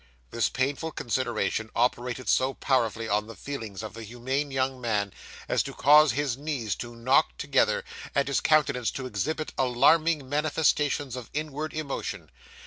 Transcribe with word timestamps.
This 0.31 0.49
painful 0.49 0.93
consideration 0.93 1.69
operated 1.75 2.27
so 2.27 2.55
powerfully 2.55 3.07
on 3.07 3.27
the 3.27 3.35
feelings 3.35 3.83
of 3.83 3.93
the 3.93 4.01
humane 4.01 4.49
young 4.49 4.81
man, 4.81 5.13
as 5.47 5.61
to 5.61 5.75
cause 5.75 6.13
his 6.13 6.35
knees 6.35 6.73
to 6.77 6.95
knock 6.95 7.37
together, 7.37 7.83
and 8.15 8.27
his 8.27 8.39
countenance 8.39 8.89
to 8.93 9.05
exhibit 9.05 9.53
alarming 9.59 10.27
manifestations 10.27 11.15
of 11.15 11.29
inward 11.33 11.75
emotion. 11.75 12.31